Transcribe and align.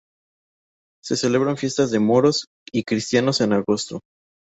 Se 1.03 1.15
celebran 1.15 1.57
fiestas 1.57 1.91
de 1.91 1.99
Moros 1.99 2.47
y 2.71 2.85
cristianos 2.85 3.39
en 3.39 3.53
agosto. 3.53 3.99